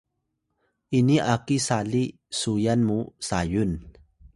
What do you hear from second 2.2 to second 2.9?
suyan